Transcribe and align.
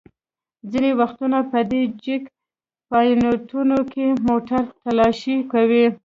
ځینې 0.71 0.91
وختونه 1.01 1.37
په 1.51 1.59
دې 1.71 1.81
چېک 2.03 2.23
پواینټونو 2.89 3.77
کې 3.91 4.05
موټر 4.27 4.63
تالاشي 4.83 5.37
کوي. 5.51 5.85